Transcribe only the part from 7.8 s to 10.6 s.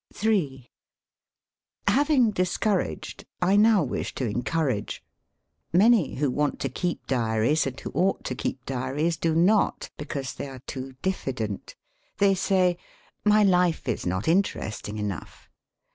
ought to keep diaries do not, because they